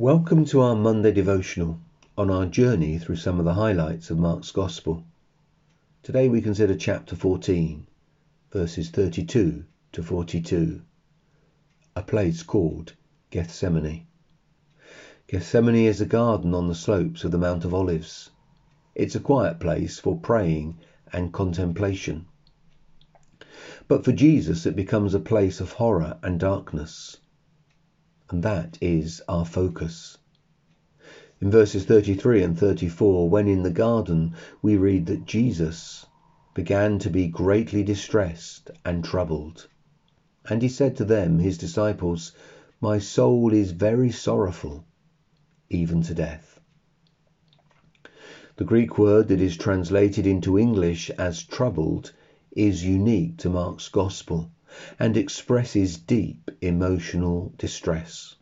Welcome 0.00 0.44
to 0.44 0.60
our 0.60 0.76
Monday 0.76 1.10
devotional 1.10 1.80
on 2.16 2.30
our 2.30 2.46
journey 2.46 2.98
through 2.98 3.16
some 3.16 3.40
of 3.40 3.44
the 3.44 3.54
highlights 3.54 4.10
of 4.10 4.18
Mark's 4.20 4.52
Gospel. 4.52 5.02
Today 6.04 6.28
we 6.28 6.40
consider 6.40 6.76
chapter 6.76 7.16
14, 7.16 7.84
verses 8.52 8.90
32 8.90 9.64
to 9.90 10.02
42, 10.04 10.82
a 11.96 12.02
place 12.04 12.44
called 12.44 12.92
Gethsemane. 13.30 14.06
Gethsemane 15.26 15.86
is 15.86 16.00
a 16.00 16.06
garden 16.06 16.54
on 16.54 16.68
the 16.68 16.76
slopes 16.76 17.24
of 17.24 17.32
the 17.32 17.38
Mount 17.38 17.64
of 17.64 17.74
Olives. 17.74 18.30
It's 18.94 19.16
a 19.16 19.20
quiet 19.20 19.58
place 19.58 19.98
for 19.98 20.16
praying 20.16 20.78
and 21.12 21.32
contemplation. 21.32 22.26
But 23.88 24.04
for 24.04 24.12
Jesus, 24.12 24.64
it 24.64 24.76
becomes 24.76 25.12
a 25.12 25.18
place 25.18 25.58
of 25.58 25.72
horror 25.72 26.18
and 26.22 26.38
darkness 26.38 27.16
and 28.30 28.42
that 28.42 28.76
is 28.80 29.22
our 29.28 29.44
focus. 29.44 30.18
In 31.40 31.50
verses 31.50 31.84
33 31.84 32.42
and 32.42 32.58
34, 32.58 33.30
when 33.30 33.48
in 33.48 33.62
the 33.62 33.70
garden, 33.70 34.34
we 34.60 34.76
read 34.76 35.06
that 35.06 35.24
Jesus 35.24 36.04
began 36.52 36.98
to 36.98 37.10
be 37.10 37.28
greatly 37.28 37.82
distressed 37.82 38.70
and 38.84 39.04
troubled. 39.04 39.68
And 40.48 40.62
he 40.62 40.68
said 40.68 40.96
to 40.96 41.04
them, 41.04 41.38
his 41.38 41.56
disciples, 41.56 42.32
My 42.80 42.98
soul 42.98 43.52
is 43.52 43.70
very 43.70 44.10
sorrowful, 44.10 44.84
even 45.70 46.02
to 46.02 46.14
death. 46.14 46.60
The 48.56 48.64
Greek 48.64 48.98
word 48.98 49.28
that 49.28 49.40
is 49.40 49.56
translated 49.56 50.26
into 50.26 50.58
English 50.58 51.10
as 51.10 51.44
troubled 51.44 52.12
is 52.50 52.84
unique 52.84 53.36
to 53.38 53.48
Mark's 53.48 53.88
Gospel 53.88 54.50
and 54.98 55.16
expresses 55.16 55.96
deep 55.96 56.50
emotional 56.60 57.52
distress. 57.58 58.36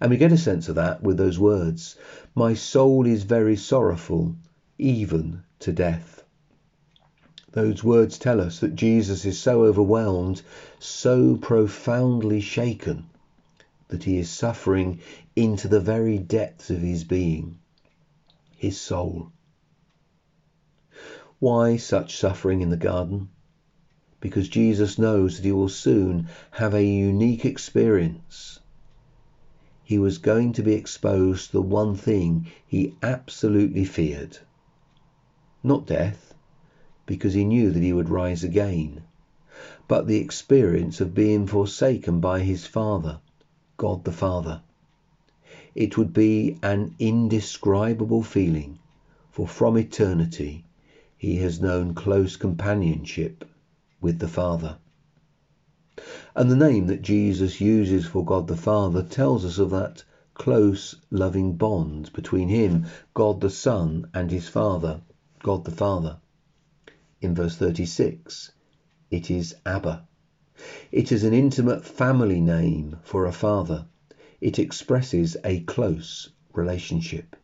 And 0.00 0.10
we 0.10 0.16
get 0.16 0.32
a 0.32 0.38
sense 0.38 0.68
of 0.68 0.76
that 0.76 1.02
with 1.02 1.16
those 1.16 1.38
words 1.38 1.96
My 2.34 2.54
soul 2.54 3.06
is 3.06 3.24
very 3.24 3.56
sorrowful, 3.56 4.36
even 4.78 5.42
to 5.60 5.72
death. 5.72 6.22
Those 7.52 7.82
words 7.82 8.18
tell 8.18 8.40
us 8.40 8.60
that 8.60 8.76
Jesus 8.76 9.24
is 9.24 9.38
so 9.38 9.64
overwhelmed, 9.64 10.42
so 10.78 11.36
profoundly 11.36 12.40
shaken, 12.40 13.06
that 13.88 14.04
he 14.04 14.18
is 14.18 14.28
suffering 14.28 15.00
into 15.34 15.66
the 15.66 15.80
very 15.80 16.18
depths 16.18 16.70
of 16.70 16.80
his 16.80 17.04
being, 17.04 17.58
his 18.56 18.80
soul. 18.80 19.32
Why 21.38 21.76
such 21.76 22.16
suffering 22.16 22.60
in 22.60 22.70
the 22.70 22.76
garden? 22.76 23.30
Because 24.20 24.48
Jesus 24.48 24.98
knows 24.98 25.36
that 25.36 25.44
he 25.44 25.52
will 25.52 25.68
soon 25.68 26.28
have 26.52 26.74
a 26.74 26.84
unique 26.84 27.44
experience. 27.44 28.58
He 29.84 29.98
was 29.98 30.18
going 30.18 30.52
to 30.54 30.62
be 30.62 30.74
exposed 30.74 31.46
to 31.46 31.52
the 31.52 31.62
one 31.62 31.94
thing 31.94 32.46
he 32.66 32.94
absolutely 33.02 33.84
feared 33.84 34.38
not 35.62 35.86
death, 35.86 36.34
because 37.04 37.34
he 37.34 37.44
knew 37.44 37.72
that 37.72 37.82
he 37.82 37.92
would 37.92 38.08
rise 38.08 38.44
again, 38.44 39.02
but 39.88 40.06
the 40.06 40.18
experience 40.18 41.00
of 41.00 41.14
being 41.14 41.46
forsaken 41.46 42.20
by 42.20 42.40
his 42.40 42.64
Father, 42.64 43.18
God 43.76 44.04
the 44.04 44.12
Father. 44.12 44.62
It 45.74 45.98
would 45.98 46.12
be 46.12 46.58
an 46.62 46.94
indescribable 46.98 48.22
feeling, 48.22 48.78
for 49.30 49.48
from 49.48 49.76
eternity 49.76 50.64
he 51.16 51.36
has 51.36 51.60
known 51.60 51.92
close 51.92 52.36
companionship 52.36 53.44
with 54.00 54.18
the 54.18 54.28
Father. 54.28 54.78
And 56.34 56.50
the 56.50 56.56
name 56.56 56.86
that 56.86 57.02
Jesus 57.02 57.60
uses 57.60 58.06
for 58.06 58.24
God 58.24 58.46
the 58.46 58.56
Father 58.56 59.02
tells 59.02 59.44
us 59.44 59.58
of 59.58 59.70
that 59.70 60.04
close, 60.34 60.94
loving 61.10 61.56
bond 61.56 62.12
between 62.12 62.48
him, 62.48 62.86
God 63.12 63.40
the 63.40 63.50
Son, 63.50 64.08
and 64.14 64.30
his 64.30 64.48
Father, 64.48 65.00
God 65.40 65.64
the 65.64 65.72
Father. 65.72 66.18
In 67.20 67.34
verse 67.34 67.56
36, 67.56 68.52
it 69.10 69.30
is 69.30 69.56
Abba. 69.66 70.06
It 70.92 71.10
is 71.10 71.24
an 71.24 71.32
intimate 71.32 71.84
family 71.84 72.40
name 72.40 72.98
for 73.02 73.26
a 73.26 73.32
father. 73.32 73.86
It 74.40 74.58
expresses 74.58 75.36
a 75.44 75.60
close 75.60 76.30
relationship. 76.52 77.34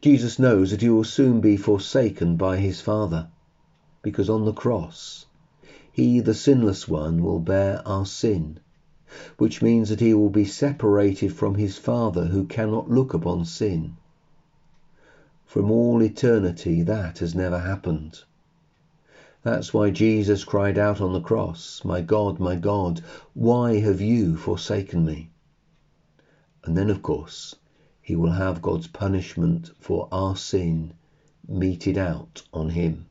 Jesus 0.00 0.38
knows 0.38 0.72
that 0.72 0.82
he 0.82 0.90
will 0.90 1.04
soon 1.04 1.40
be 1.40 1.56
forsaken 1.56 2.36
by 2.36 2.56
his 2.56 2.80
Father 2.80 3.28
because 4.02 4.28
on 4.28 4.44
the 4.44 4.52
cross 4.52 5.26
he, 5.94 6.20
the 6.20 6.32
sinless 6.32 6.88
one, 6.88 7.22
will 7.22 7.38
bear 7.38 7.86
our 7.86 8.06
sin, 8.06 8.58
which 9.36 9.60
means 9.60 9.90
that 9.90 10.00
he 10.00 10.14
will 10.14 10.30
be 10.30 10.46
separated 10.46 11.34
from 11.34 11.56
his 11.56 11.76
Father 11.76 12.24
who 12.24 12.46
cannot 12.46 12.88
look 12.90 13.12
upon 13.12 13.44
sin. 13.44 13.94
From 15.44 15.70
all 15.70 16.02
eternity, 16.02 16.80
that 16.80 17.18
has 17.18 17.34
never 17.34 17.58
happened. 17.58 18.24
That's 19.42 19.74
why 19.74 19.90
Jesus 19.90 20.44
cried 20.44 20.78
out 20.78 21.02
on 21.02 21.12
the 21.12 21.20
cross, 21.20 21.84
My 21.84 22.00
God, 22.00 22.40
my 22.40 22.56
God, 22.56 23.02
why 23.34 23.80
have 23.80 24.00
you 24.00 24.38
forsaken 24.38 25.04
me? 25.04 25.28
And 26.64 26.74
then, 26.74 26.88
of 26.88 27.02
course, 27.02 27.54
he 28.00 28.16
will 28.16 28.32
have 28.32 28.62
God's 28.62 28.86
punishment 28.86 29.72
for 29.78 30.08
our 30.10 30.36
sin 30.36 30.94
meted 31.46 31.98
out 31.98 32.42
on 32.54 32.70
him 32.70 33.04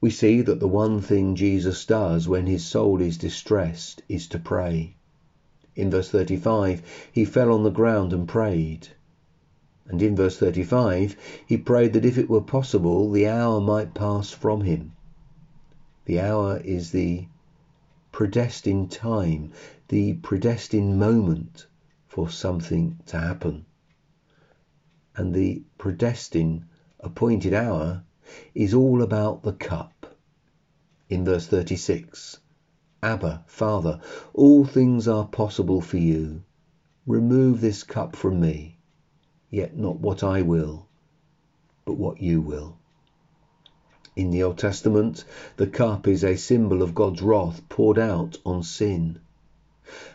we 0.00 0.10
see 0.10 0.40
that 0.42 0.60
the 0.60 0.68
one 0.68 1.00
thing 1.00 1.34
Jesus 1.34 1.84
does 1.84 2.28
when 2.28 2.46
his 2.46 2.64
soul 2.64 3.00
is 3.00 3.18
distressed 3.18 4.02
is 4.08 4.28
to 4.28 4.38
pray. 4.38 4.94
In 5.74 5.90
verse 5.90 6.10
35, 6.10 6.82
he 7.10 7.24
fell 7.24 7.52
on 7.52 7.64
the 7.64 7.70
ground 7.70 8.12
and 8.12 8.28
prayed. 8.28 8.88
And 9.86 10.00
in 10.00 10.14
verse 10.14 10.38
35, 10.38 11.16
he 11.46 11.56
prayed 11.56 11.94
that 11.94 12.04
if 12.04 12.18
it 12.18 12.28
were 12.28 12.40
possible, 12.40 13.10
the 13.10 13.26
hour 13.26 13.60
might 13.60 13.94
pass 13.94 14.30
from 14.30 14.60
him. 14.60 14.92
The 16.04 16.20
hour 16.20 16.58
is 16.58 16.90
the 16.90 17.26
predestined 18.12 18.90
time, 18.90 19.52
the 19.88 20.14
predestined 20.14 20.98
moment 20.98 21.66
for 22.06 22.30
something 22.30 22.98
to 23.06 23.18
happen. 23.18 23.64
And 25.16 25.34
the 25.34 25.62
predestined 25.76 26.64
appointed 27.00 27.54
hour 27.54 28.04
is 28.54 28.74
all 28.74 29.02
about 29.02 29.42
the 29.42 29.52
cup. 29.52 30.16
In 31.08 31.24
verse 31.24 31.46
36, 31.46 32.38
Abba, 33.02 33.44
Father, 33.46 34.00
all 34.34 34.64
things 34.64 35.08
are 35.08 35.26
possible 35.26 35.80
for 35.80 35.96
you. 35.96 36.42
Remove 37.06 37.60
this 37.60 37.82
cup 37.84 38.14
from 38.14 38.40
me, 38.40 38.76
yet 39.48 39.76
not 39.76 40.00
what 40.00 40.22
I 40.22 40.42
will, 40.42 40.86
but 41.86 41.94
what 41.94 42.20
you 42.20 42.40
will. 42.40 42.76
In 44.14 44.30
the 44.30 44.42
Old 44.42 44.58
Testament, 44.58 45.24
the 45.56 45.68
cup 45.68 46.06
is 46.08 46.24
a 46.24 46.36
symbol 46.36 46.82
of 46.82 46.94
God's 46.94 47.22
wrath 47.22 47.66
poured 47.68 47.98
out 47.98 48.36
on 48.44 48.62
sin. 48.62 49.20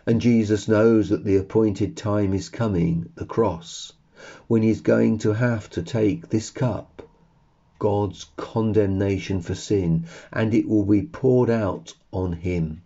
And 0.05 0.21
Jesus 0.21 0.67
knows 0.67 1.09
that 1.09 1.23
the 1.23 1.37
appointed 1.37 1.97
time 1.97 2.33
is 2.33 2.49
coming, 2.49 3.09
the 3.15 3.25
cross, 3.25 3.93
when 4.47 4.61
he's 4.61 4.81
going 4.81 5.17
to 5.19 5.33
have 5.33 5.69
to 5.71 5.81
take 5.81 6.29
this 6.29 6.51
cup 6.51 6.92
God's 7.79 8.25
condemnation 8.37 9.41
for 9.41 9.55
sin, 9.55 10.05
and 10.31 10.53
it 10.53 10.67
will 10.67 10.85
be 10.85 11.03
poured 11.03 11.49
out 11.49 11.93
on 12.11 12.33
him. 12.33 12.81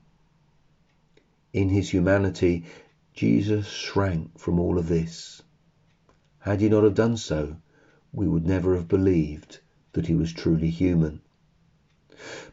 In 1.53 1.70
his 1.70 1.90
humanity, 1.90 2.66
Jesus 3.14 3.68
shrank 3.68 4.38
from 4.38 4.59
all 4.59 4.78
of 4.78 4.88
this. 4.88 5.42
Had 6.40 6.62
he 6.62 6.70
not 6.70 6.84
have 6.84 6.96
done 6.96 7.18
so, 7.18 7.58
we 8.14 8.28
would 8.28 8.46
never 8.46 8.75
have 8.75 8.88
believed 8.88 9.59
that 9.94 10.08
he 10.08 10.16
was 10.16 10.31
truly 10.31 10.70
human. 10.70 11.22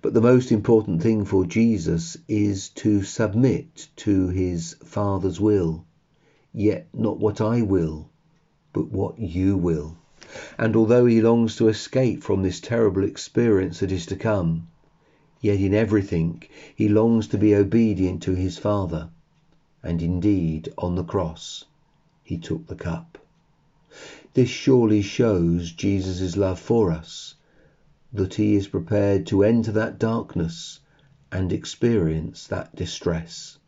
But 0.03 0.15
the 0.15 0.21
most 0.21 0.53
important 0.53 1.03
thing 1.03 1.25
for 1.25 1.47
Jesus 1.47 2.16
is 2.28 2.69
to 2.71 3.03
submit 3.03 3.89
to 3.97 4.28
his 4.28 4.75
Father's 4.84 5.41
will. 5.41 5.86
Yet 6.53 6.89
not 6.92 7.19
what 7.19 7.41
I 7.41 7.63
will, 7.63 8.10
but 8.72 8.91
what 8.91 9.19
you 9.19 9.57
will. 9.57 9.97
And 10.56 10.74
although 10.74 11.06
he 11.06 11.21
longs 11.21 11.56
to 11.56 11.68
escape 11.68 12.22
from 12.22 12.42
this 12.42 12.60
terrible 12.60 13.04
experience 13.04 13.80
that 13.80 13.92
is 13.92 14.06
to 14.06 14.16
come, 14.16 14.68
yet 15.41 15.60
in 15.60 15.74
everything 15.74 16.42
he 16.74 16.88
longs 16.88 17.26
to 17.28 17.36
be 17.36 17.54
obedient 17.54 18.22
to 18.22 18.34
his 18.34 18.56
Father. 18.56 19.10
And 19.82 20.00
indeed, 20.00 20.72
on 20.78 20.94
the 20.94 21.04
cross, 21.04 21.66
he 22.22 22.38
took 22.38 22.66
the 22.66 22.74
cup. 22.74 23.18
This 24.32 24.48
surely 24.48 25.03
shows 25.03 25.72
Jesus' 25.72 26.36
love 26.36 26.59
for 26.59 26.91
us, 26.91 27.34
that 28.12 28.34
he 28.34 28.56
is 28.56 28.68
prepared 28.68 29.26
to 29.26 29.44
enter 29.44 29.72
that 29.72 29.98
darkness 29.98 30.80
and 31.30 31.53
experience 31.53 32.47
that 32.47 32.74
distress. 32.74 33.59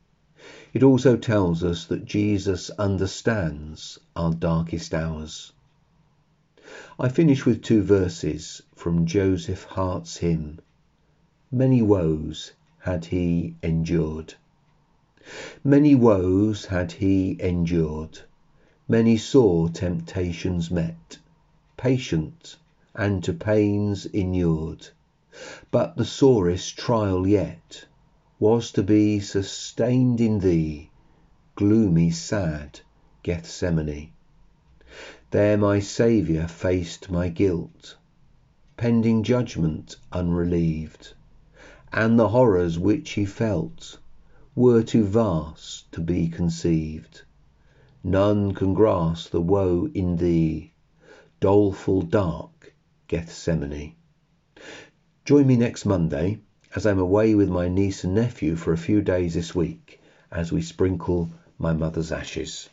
It 0.72 0.82
also 0.82 1.16
tells 1.16 1.62
us 1.62 1.84
that 1.86 2.04
Jesus 2.04 2.70
understands 2.70 3.98
our 4.14 4.32
darkest 4.32 4.94
hours. 4.94 5.52
I 6.98 7.08
finish 7.08 7.46
with 7.46 7.62
two 7.62 7.80
verses 7.84 8.60
from 8.74 9.06
Joseph 9.06 9.62
Hart's 9.62 10.16
hymn. 10.16 10.58
Many 11.52 11.80
woes 11.80 12.54
had 12.80 13.04
he 13.04 13.54
endured. 13.62 14.34
Many 15.62 15.94
woes 15.94 16.64
had 16.64 16.90
he 16.90 17.36
endured, 17.38 18.18
many 18.88 19.16
sore 19.16 19.68
temptations 19.68 20.68
met, 20.68 21.18
patient 21.76 22.56
and 22.96 23.22
to 23.22 23.32
pains 23.32 24.04
inured. 24.06 24.88
But 25.70 25.96
the 25.96 26.04
sorest 26.04 26.76
trial 26.76 27.28
yet 27.28 27.84
was 28.40 28.72
to 28.72 28.82
be 28.82 29.20
sustained 29.20 30.20
in 30.20 30.40
thee, 30.40 30.90
gloomy, 31.54 32.10
sad 32.10 32.80
Gethsemane. 33.22 34.10
There 35.30 35.58
my 35.58 35.78
Saviour 35.78 36.48
faced 36.48 37.10
my 37.10 37.28
guilt, 37.28 37.98
pending 38.78 39.24
judgment 39.24 39.96
unrelieved, 40.10 41.12
and 41.92 42.18
the 42.18 42.28
horrors 42.28 42.78
which 42.78 43.10
he 43.10 43.26
felt 43.26 43.98
were 44.54 44.82
too 44.82 45.04
vast 45.04 45.92
to 45.92 46.00
be 46.00 46.28
conceived. 46.28 47.20
None 48.02 48.54
can 48.54 48.72
grasp 48.72 49.32
the 49.32 49.42
woe 49.42 49.90
in 49.92 50.16
thee, 50.16 50.72
doleful, 51.40 52.00
dark 52.00 52.74
Gethsemane. 53.06 53.96
Join 55.26 55.46
me 55.46 55.56
next 55.56 55.84
Monday 55.84 56.40
as 56.74 56.86
I'm 56.86 56.98
away 56.98 57.34
with 57.34 57.50
my 57.50 57.68
niece 57.68 58.02
and 58.02 58.14
nephew 58.14 58.56
for 58.56 58.72
a 58.72 58.78
few 58.78 59.02
days 59.02 59.34
this 59.34 59.54
week 59.54 60.00
as 60.32 60.52
we 60.52 60.62
sprinkle 60.62 61.28
my 61.58 61.74
mother's 61.74 62.12
ashes. 62.12 62.70